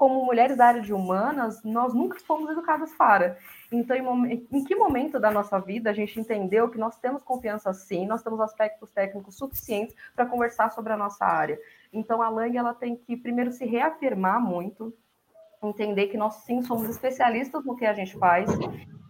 [0.00, 3.36] como mulheres da área de humanas, nós nunca fomos educadas para.
[3.70, 7.70] Então, em, em, que momento da nossa vida a gente entendeu que nós temos confiança
[7.74, 11.60] sim, nós temos aspectos técnicos suficientes para conversar sobre a nossa área.
[11.92, 14.90] Então, a Lang ela tem que primeiro se reafirmar muito,
[15.62, 18.48] entender que nós sim somos especialistas no que a gente faz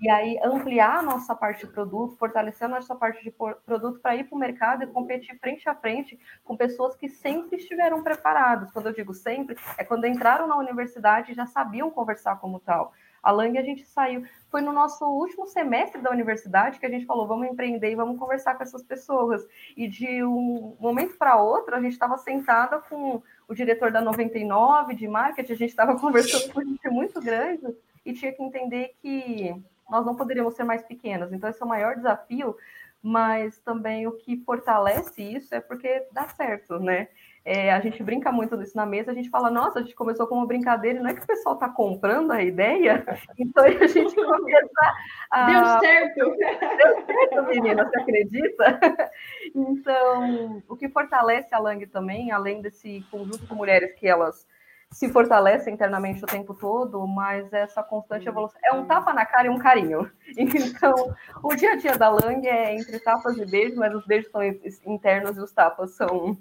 [0.01, 4.17] e aí ampliar a nossa parte de produto, fortalecer a nossa parte de produto para
[4.17, 8.71] ir para o mercado e competir frente a frente com pessoas que sempre estiveram preparadas.
[8.73, 12.95] Quando eu digo sempre, é quando entraram na universidade e já sabiam conversar como tal.
[13.23, 17.05] A Lang a gente saiu, foi no nosso último semestre da universidade que a gente
[17.05, 19.47] falou, vamos empreender e vamos conversar com essas pessoas.
[19.77, 24.95] E de um momento para outro, a gente estava sentada com o diretor da 99
[24.95, 27.67] de marketing, a gente estava conversando com gente muito grande
[28.07, 29.53] e tinha que entender que
[29.91, 31.33] nós não poderíamos ser mais pequenas.
[31.33, 32.57] Então, esse é o maior desafio,
[33.03, 37.09] mas também o que fortalece isso é porque dá certo, né?
[37.45, 40.27] É, a gente brinca muito disso na mesa, a gente fala, nossa, a gente começou
[40.27, 43.03] com uma brincadeira, e não é que o pessoal está comprando a ideia,
[43.39, 44.95] então a gente começa
[45.31, 45.47] a...
[45.47, 46.37] Deu certo!
[46.37, 48.81] Deu certo, menina, você acredita?
[49.53, 54.47] Então, o que fortalece a Lang também, além desse conjunto de mulheres que elas
[54.93, 59.47] se fortalecem internamente o tempo todo, mas essa constante evolução é um tapa na cara
[59.47, 60.11] e um carinho.
[60.37, 64.31] Então, o dia a dia da Lang é entre tapas e beijos, mas os beijos
[64.31, 64.43] são
[64.87, 66.37] internos e os tapas são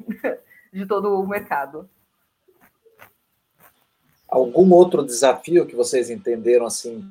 [0.71, 1.89] de todo o mercado.
[4.27, 7.03] Algum outro desafio que vocês entenderam assim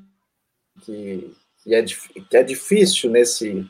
[0.82, 3.68] que, que, é, que é difícil nesse,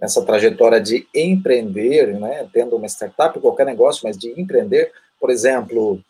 [0.00, 2.48] nessa trajetória de empreender, né?
[2.52, 6.02] Tendo uma startup, qualquer negócio, mas de empreender, por exemplo,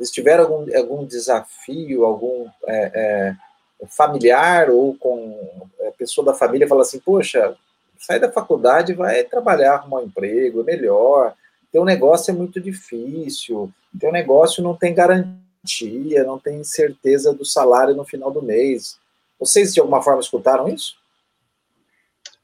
[0.00, 6.34] se tiver algum, algum desafio, algum é, é, familiar ou com a é, pessoa da
[6.34, 7.56] família fala assim, poxa,
[7.98, 11.34] sai da faculdade, vai trabalhar, arrumar um emprego, é melhor,
[11.72, 17.94] teu negócio é muito difícil, teu negócio não tem garantia, não tem certeza do salário
[17.94, 18.98] no final do mês.
[19.38, 20.96] Vocês, de alguma forma, escutaram isso?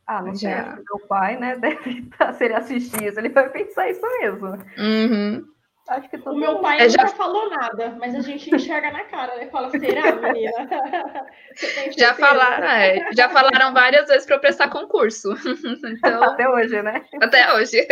[0.06, 3.88] Ah, não sei, meu pai, né, deve estar, se ele assistir isso, ele vai pensar
[3.88, 4.48] isso mesmo.
[4.78, 5.54] Uhum.
[5.88, 7.08] Acho que o meu pai é, nunca já...
[7.08, 9.48] falou nada, mas a gente enxerga na cara, né?
[9.48, 10.66] Fala, será, menina?
[11.96, 15.34] já falaram, é, já falaram várias vezes para eu prestar concurso.
[15.84, 17.04] Então, até hoje, né?
[17.20, 17.86] Até hoje.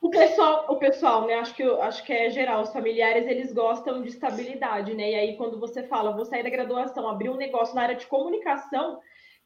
[0.00, 1.34] O pessoal, o pessoal, né?
[1.34, 5.10] Acho que, acho que é geral, os familiares eles gostam de estabilidade, né?
[5.10, 8.06] E aí, quando você fala, vou sair da graduação, abrir um negócio na área de
[8.06, 8.98] comunicação,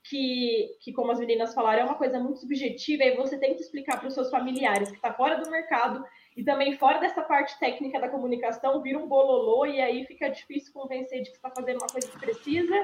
[0.05, 3.63] que, que como as meninas falaram, é uma coisa muito subjetiva, e você tem que
[3.63, 6.05] explicar para os seus familiares que está fora do mercado
[6.37, 10.73] e também fora dessa parte técnica da comunicação, vira um bololô, e aí fica difícil
[10.73, 12.75] convencer de que está fazendo uma coisa que precisa,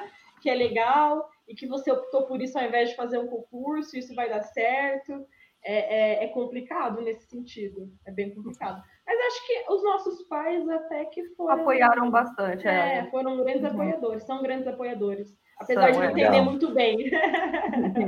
[0.41, 3.97] que é legal, e que você optou por isso ao invés de fazer um concurso,
[3.97, 5.25] isso vai dar certo
[5.63, 7.91] é, é, é, complicado nesse sentido.
[8.07, 8.83] É bem complicado.
[9.07, 11.61] Mas acho que os nossos pais até que foram.
[11.61, 12.99] Apoiaram bastante, é.
[12.99, 13.71] é foram grandes uhum.
[13.71, 15.35] apoiadores, são grandes apoiadores.
[15.59, 16.45] Apesar São, de não entender legal.
[16.45, 17.11] muito bem.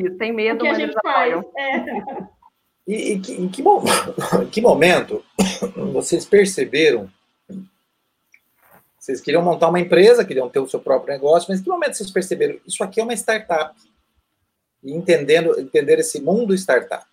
[0.00, 1.44] Isso, tem medo, o que a gente faz.
[1.58, 1.84] É.
[2.86, 5.22] E, e que, em, que, em que momento
[5.92, 7.10] vocês perceberam
[9.02, 11.96] vocês queriam montar uma empresa, queriam ter o seu próprio negócio, mas em que momento
[11.96, 13.74] vocês perceberam isso aqui é uma startup?
[14.80, 17.04] E entendendo, entender esse mundo startup.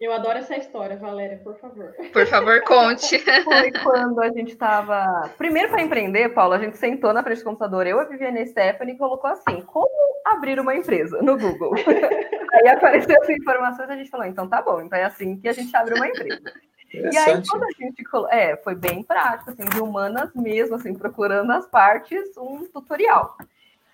[0.00, 1.94] Eu adoro essa história, Valéria, por favor.
[2.10, 3.18] Por favor, conte.
[3.44, 5.30] Foi quando a gente estava.
[5.36, 8.42] Primeiro, para empreender, Paulo, a gente sentou na frente do computador, eu, a Viviane e
[8.42, 9.90] a Stephanie, e colocou assim: como
[10.24, 11.74] abrir uma empresa no Google.
[12.54, 15.48] Aí apareceu essa informações e a gente falou: então tá bom, então é assim que
[15.48, 16.50] a gente abre uma empresa.
[16.92, 18.02] E aí, quando a gente.
[18.30, 23.36] É, foi bem prático, assim, de humanas mesmo, assim, procurando as partes, um tutorial.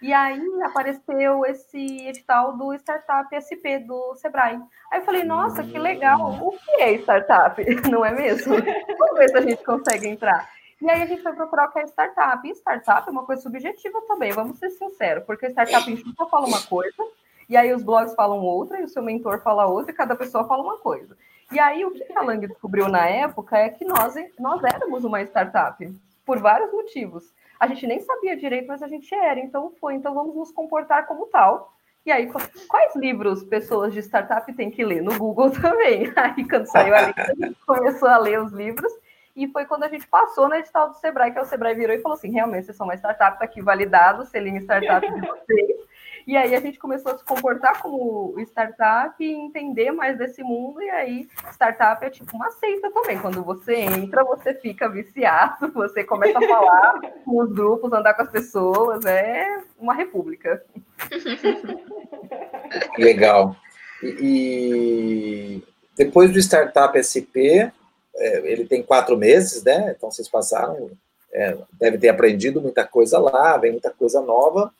[0.00, 4.61] E aí apareceu esse edital do Startup SP do Sebrae.
[4.90, 7.62] Aí eu falei, nossa, que legal, o que é startup?
[7.90, 8.54] Não é mesmo?
[8.98, 10.48] Vamos ver se a gente consegue entrar.
[10.80, 12.46] E aí a gente foi procurar o que é startup.
[12.46, 16.61] E startup é uma coisa subjetiva também, vamos ser sinceros, porque startup enxuta fala uma
[16.62, 17.02] coisa,
[17.48, 20.46] e aí os blogs falam outra, e o seu mentor fala outra, e cada pessoa
[20.46, 21.16] fala uma coisa.
[21.50, 25.22] E aí o que a Lang descobriu na época é que nós, nós éramos uma
[25.22, 25.90] startup,
[26.24, 27.32] por vários motivos.
[27.59, 31.07] A gente nem sabia direito, mas a gente era, então foi, então vamos nos comportar
[31.07, 31.73] como tal.
[32.05, 32.31] E aí,
[32.69, 35.03] quais livros pessoas de startup têm que ler?
[35.03, 36.12] No Google também.
[36.14, 38.92] Aí, quando saiu a lista, a gente começou a ler os livros
[39.35, 42.01] e foi quando a gente passou na edital do Sebrae, que o Sebrae virou e
[42.01, 45.86] falou assim: realmente, vocês são uma startup, tá aqui validado, selinho startup de vocês.
[46.26, 50.82] E aí a gente começou a se comportar como startup e entender mais desse mundo.
[50.82, 53.16] E aí, startup é tipo uma seita também.
[53.16, 58.22] Quando você entra, você fica viciado, você começa a falar com os grupos, andar com
[58.22, 59.04] as pessoas.
[59.04, 60.64] É uma república.
[62.98, 63.54] Legal.
[64.02, 65.62] E, e
[65.96, 67.70] depois do Startup SP,
[68.16, 69.94] é, ele tem quatro meses, né?
[69.96, 70.90] Então vocês passaram,
[71.32, 74.72] é, deve ter aprendido muita coisa lá, vem muita coisa nova.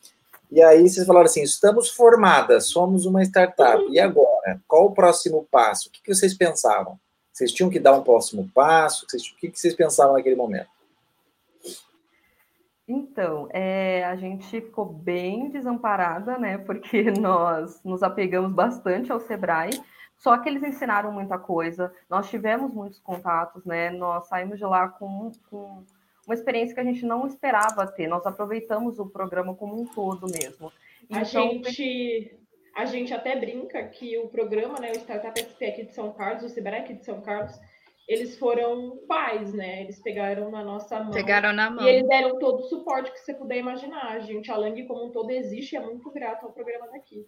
[0.51, 3.85] E aí vocês falaram assim: estamos formadas, somos uma startup.
[3.91, 4.61] E agora?
[4.67, 5.89] Qual o próximo passo?
[5.89, 6.99] O que, que vocês pensavam?
[7.33, 9.05] Vocês tinham que dar um próximo passo?
[9.05, 10.69] o que, que vocês pensavam naquele momento?
[12.89, 16.57] Então, é, a gente ficou bem desamparada, né?
[16.59, 19.71] Porque nós nos apegamos bastante ao Sebrae.
[20.17, 23.91] Só que eles ensinaram muita coisa, nós tivemos muitos contatos, né?
[23.91, 25.85] Nós saímos de lá com, com
[26.27, 28.09] uma experiência que a gente não esperava ter.
[28.09, 30.73] Nós aproveitamos o programa como um todo mesmo.
[31.05, 32.37] Então, a gente
[32.75, 36.45] a gente até brinca que o programa, né, o Startup SP aqui de São Carlos,
[36.45, 37.59] o Sebrae aqui de São Carlos,
[38.07, 39.83] eles foram pais, né?
[39.83, 41.11] Eles pegaram na nossa mão.
[41.11, 41.85] Pegaram na mão.
[41.85, 44.13] E eles deram todo o suporte que você puder imaginar.
[44.13, 47.27] A gente, a Lang como um todo existe e é muito grato ao programa daqui.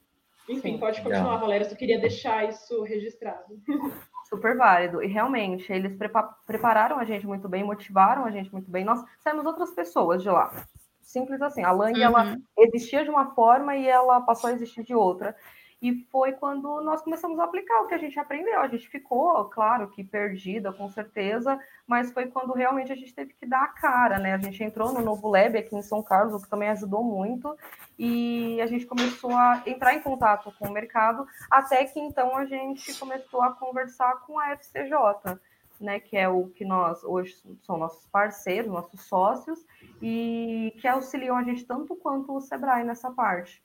[0.48, 1.40] Enfim, Sim, pode continuar, legal.
[1.40, 3.58] Valéria, só queria deixar isso registrado.
[4.28, 5.02] Super válido.
[5.02, 8.84] E realmente, eles prepa prepararam a gente muito bem, motivaram a gente muito bem.
[8.84, 10.52] Nós saímos outras pessoas de lá.
[11.00, 11.62] Simples assim.
[11.62, 12.04] A Lang, uhum.
[12.04, 15.34] ela existia de uma forma e ela passou a existir de outra.
[15.80, 18.60] E foi quando nós começamos a aplicar o que a gente aprendeu.
[18.60, 23.32] A gente ficou, claro, que perdida, com certeza, mas foi quando realmente a gente teve
[23.34, 24.34] que dar a cara, né?
[24.34, 27.56] A gente entrou no novo lab aqui em São Carlos, o que também ajudou muito,
[27.96, 32.44] e a gente começou a entrar em contato com o mercado, até que então a
[32.44, 35.38] gente começou a conversar com a FCJ.
[35.80, 39.64] Né, que é o que nós hoje são nossos parceiros, nossos sócios,
[40.02, 43.62] e que auxiliam a gente tanto quanto o Sebrae nessa parte.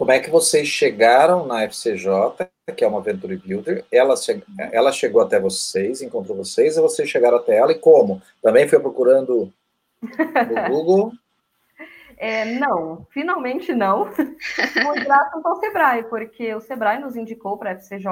[0.00, 3.84] Como é que vocês chegaram na FCJ, que é uma Venture Builder?
[3.92, 8.22] Ela, che ela chegou até vocês, encontrou vocês, e vocês chegaram até ela, e como?
[8.40, 9.52] Também foi procurando
[10.00, 10.00] no
[10.72, 11.12] Google?
[12.16, 14.06] É, não, finalmente não.
[14.82, 18.08] Muito graças ao Sebrae, porque o Sebrae nos indicou para a FCJ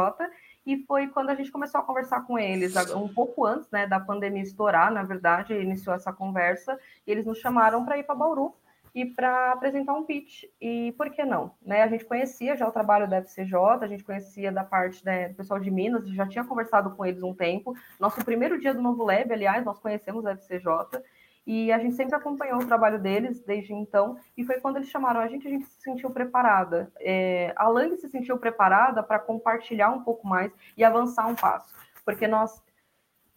[0.66, 3.98] e foi quando a gente começou a conversar com eles, um pouco antes né, da
[3.98, 8.55] pandemia estourar, na verdade, iniciou essa conversa, e eles nos chamaram para ir para Bauru
[8.98, 10.42] e para apresentar um pitch.
[10.61, 11.54] E por que não?
[11.64, 11.82] Né?
[11.82, 15.37] A gente conhecia já o trabalho da FCJ, a gente conhecia da parte né, do
[15.37, 17.76] pessoal de Minas, já tinha conversado com eles um tempo.
[18.00, 21.00] Nosso primeiro dia do Novo Lab, aliás, nós conhecemos a FCJ.
[21.46, 25.20] E a gente sempre acompanhou o trabalho deles desde então, e foi quando eles chamaram
[25.20, 26.92] a gente, a gente se sentiu preparada.
[26.98, 31.72] É, a Lang se sentiu preparada para compartilhar um pouco mais e avançar um passo,
[32.04, 32.61] porque nós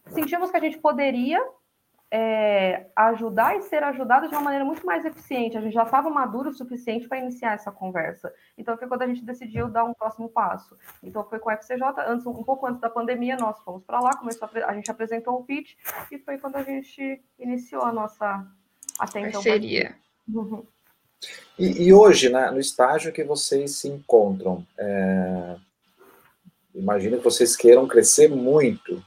[0.08, 1.40] sentimos que a gente poderia
[2.14, 5.56] é, ajudar e ser ajudado de uma maneira muito mais eficiente.
[5.56, 8.30] A gente já estava maduro o suficiente para iniciar essa conversa.
[8.58, 10.76] Então foi quando a gente decidiu dar um próximo passo.
[11.02, 14.14] Então foi com a FCJ, antes, um pouco antes da pandemia, nós fomos para lá,
[14.14, 15.72] começou a, a, gente apresentou o pitch
[16.10, 18.46] e foi quando a gente iniciou a nossa
[18.98, 19.96] até então parceria.
[20.28, 20.66] Uhum.
[21.58, 25.56] E, e, hoje, né, no estágio que vocês se encontram, é...
[26.74, 29.02] imagino que vocês queiram crescer muito.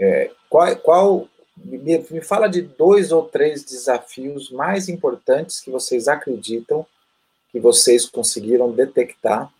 [0.00, 1.28] É, qual, qual
[1.64, 6.86] me, me fala de dois ou três desafios mais importantes que vocês acreditam
[7.50, 9.52] que vocês conseguiram detectar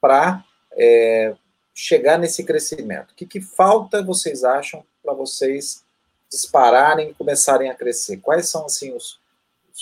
[0.00, 1.34] para é,
[1.74, 3.12] chegar nesse crescimento.
[3.12, 5.84] O que, que falta, vocês acham, para vocês
[6.30, 8.18] dispararem e começarem a crescer?
[8.18, 9.18] Quais são, assim, os,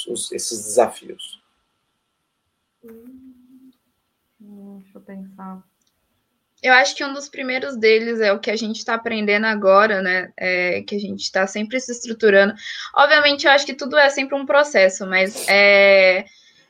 [0.09, 1.43] os esses desafios?
[2.85, 5.74] Hum, deixa eu pensar.
[6.65, 10.01] Eu acho que um dos primeiros deles é o que a gente está aprendendo agora,
[10.01, 10.33] né?
[10.35, 12.55] É, que a gente está sempre se estruturando.
[12.95, 16.25] Obviamente, eu acho que tudo é sempre um processo, mas é,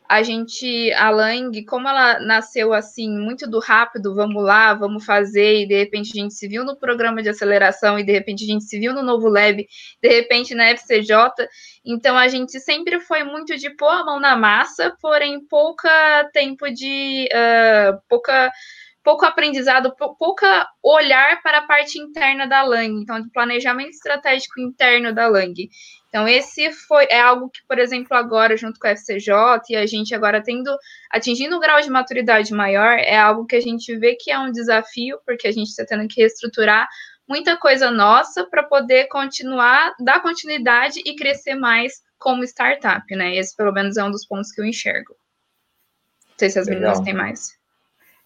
[0.09, 5.62] a gente, a Lang, como ela nasceu assim, muito do rápido, vamos lá, vamos fazer,
[5.62, 8.47] e de repente a gente se viu no programa de aceleração, e de repente a
[8.49, 9.64] gente se viu no Novo Lab,
[10.03, 11.16] de repente na FCJ,
[11.84, 16.68] então a gente sempre foi muito de pôr a mão na massa, porém pouca tempo
[16.68, 17.28] de.
[17.32, 18.53] Uh, pouca
[19.05, 25.14] pouco aprendizado, pouca olhar para a parte interna da Lang, então, de planejamento estratégico interno
[25.14, 25.55] da Lang.
[26.09, 29.34] Então, esse foi é algo que, por exemplo, agora, junto com a FCJ,
[29.68, 30.74] e a gente agora tendo,
[31.11, 34.50] atingindo um grau de maturidade maior, é algo que a gente vê que é um
[34.50, 36.88] desafio, porque a gente está tendo que reestruturar
[37.28, 43.36] muita coisa nossa para poder continuar, dar continuidade e crescer mais como startup, né?
[43.36, 45.14] Esse, pelo menos, é um dos pontos que eu enxergo.
[46.30, 46.80] Não sei se as Legal.
[46.80, 47.63] meninas têm mais.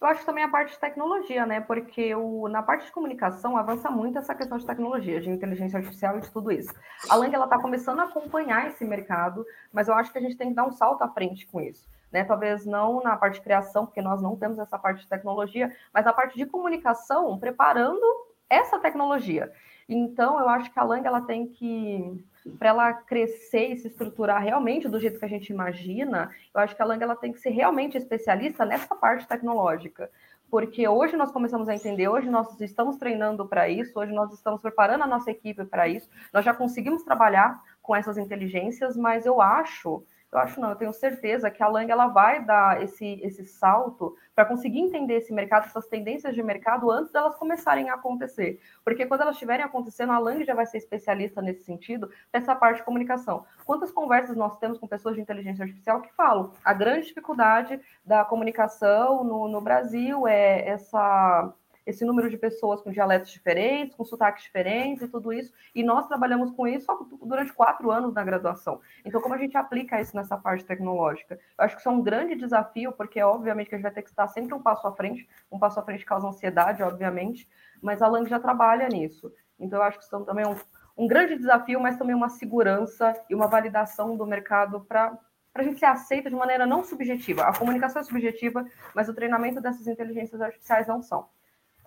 [0.01, 1.59] Eu acho também a parte de tecnologia, né?
[1.59, 6.17] Porque o, na parte de comunicação avança muito essa questão de tecnologia, de inteligência artificial
[6.17, 6.73] e de tudo isso.
[7.09, 10.37] A Lang ela está começando a acompanhar esse mercado, mas eu acho que a gente
[10.37, 11.85] tem que dar um salto à frente com isso.
[12.13, 12.23] Né?
[12.23, 16.07] Talvez não na parte de criação, porque nós não temos essa parte de tecnologia, mas
[16.07, 18.05] a parte de comunicação, preparando
[18.49, 19.51] essa tecnologia.
[19.89, 22.23] Então, eu acho que a Lang ela tem que
[22.57, 26.75] para ela crescer e se estruturar realmente do jeito que a gente imagina, eu acho
[26.75, 30.09] que a Lang ela tem que ser realmente especialista nessa parte tecnológica.
[30.49, 34.61] Porque hoje nós começamos a entender, hoje nós estamos treinando para isso, hoje nós estamos
[34.61, 39.41] preparando a nossa equipe para isso, nós já conseguimos trabalhar com essas inteligências, mas eu
[39.41, 43.45] acho eu acho não, eu tenho certeza que a Lang ela vai dar esse, esse
[43.45, 48.61] salto para conseguir entender esse mercado, essas tendências de mercado antes delas começarem a acontecer.
[48.83, 52.77] Porque quando elas estiverem acontecendo, a Lang já vai ser especialista nesse sentido, nessa parte
[52.77, 53.43] de comunicação.
[53.65, 58.23] Quantas conversas nós temos com pessoas de inteligência artificial que falam a grande dificuldade da
[58.23, 61.53] comunicação no, no Brasil é essa
[61.89, 65.51] esse número de pessoas com dialetos diferentes, com sotaques diferentes e tudo isso.
[65.73, 66.85] E nós trabalhamos com isso
[67.23, 68.79] durante quatro anos na graduação.
[69.03, 71.39] Então, como a gente aplica isso nessa parte tecnológica?
[71.57, 74.03] Eu acho que isso é um grande desafio, porque obviamente que a gente vai ter
[74.03, 75.27] que estar sempre um passo à frente.
[75.51, 77.49] Um passo à frente causa ansiedade, obviamente,
[77.81, 79.33] mas a Lang já trabalha nisso.
[79.59, 80.55] Então, eu acho que isso também é um,
[80.95, 85.17] um grande desafio, mas também uma segurança e uma validação do mercado para
[85.51, 87.41] para a gente ser aceita de maneira não subjetiva.
[87.41, 88.63] A comunicação é subjetiva,
[88.93, 91.27] mas o treinamento dessas inteligências artificiais não são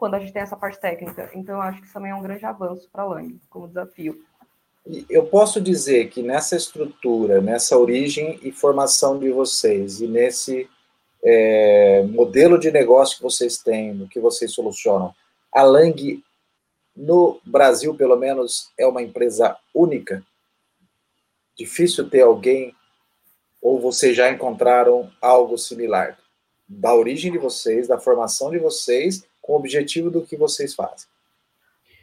[0.02, 1.30] quando a gente tem essa parte técnica.
[1.32, 4.20] Então, eu acho que isso também é um grande avanço para a Lang, como desafio.
[5.08, 10.68] Eu posso dizer que nessa estrutura, nessa origem e formação de vocês, e nesse
[11.22, 15.14] é, modelo de negócio que vocês têm, no que vocês solucionam,
[15.54, 16.20] a Lang,
[16.96, 20.20] no Brasil, pelo menos, é uma empresa única?
[21.56, 22.74] Difícil ter alguém,
[23.60, 26.18] ou vocês já encontraram algo similar?
[26.66, 31.10] Da origem de vocês, da formação de vocês com o objetivo do que vocês fazem?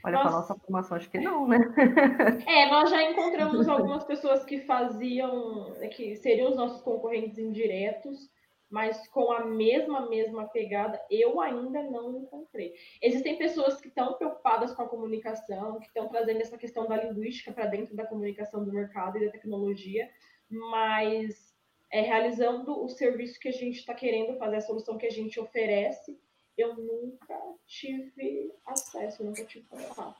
[0.03, 0.23] Olha, nós...
[0.23, 1.57] para nossa formação, acho que não, né?
[2.47, 8.29] É, nós já encontramos algumas pessoas que faziam, que seriam os nossos concorrentes indiretos,
[8.69, 12.75] mas com a mesma, mesma pegada, eu ainda não encontrei.
[13.01, 17.51] Existem pessoas que estão preocupadas com a comunicação, que estão trazendo essa questão da linguística
[17.51, 20.07] para dentro da comunicação do mercado e da tecnologia,
[20.47, 21.55] mas
[21.91, 25.39] é, realizando o serviço que a gente está querendo fazer, a solução que a gente
[25.39, 26.19] oferece,
[26.59, 27.35] eu nunca
[27.65, 30.15] tive acesso, eu nunca tive contato.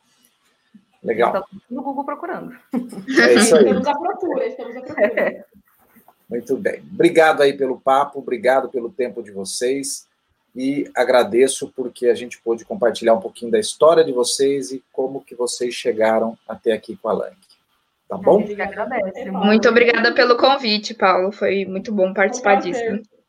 [1.04, 1.36] Legal.
[1.36, 2.58] Está no Google procurando.
[2.74, 3.66] É isso aí.
[3.66, 5.46] Estamos à procura, estamos à procura.
[6.30, 6.84] Muito bem.
[6.94, 10.08] Obrigado aí pelo papo, obrigado pelo tempo de vocês
[10.56, 15.24] e agradeço porque a gente pôde compartilhar um pouquinho da história de vocês e como
[15.24, 17.38] que vocês chegaram até aqui com a Lang.
[18.08, 18.42] Tá bom?
[18.42, 19.30] Agradece.
[19.32, 21.32] Muito obrigada pelo convite, Paulo.
[21.32, 22.82] Foi muito bom participar disso.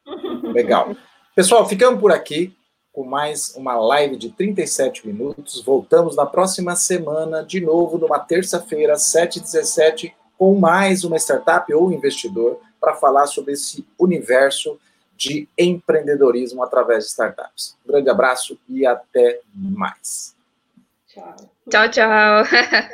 [0.53, 0.97] Legal.
[1.35, 2.55] Pessoal, ficamos por aqui
[2.93, 5.62] com mais uma live de 37 minutos.
[5.62, 12.61] Voltamos na próxima semana, de novo, numa terça-feira, 7h17, com mais uma startup ou investidor
[12.80, 14.78] para falar sobre esse universo
[15.16, 17.76] de empreendedorismo através de startups.
[17.84, 20.34] Um grande abraço e até mais.
[21.07, 21.36] Tchau,
[21.68, 21.91] tchau.
[21.91, 22.45] tchau.